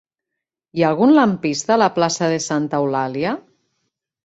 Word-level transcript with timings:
Hi 0.79 0.85
ha 0.85 0.87
algun 0.93 1.13
lampista 1.17 1.77
a 1.77 1.79
la 1.83 1.91
plaça 1.99 2.31
de 2.33 2.41
Santa 2.49 2.83
Eulàlia? 2.87 3.39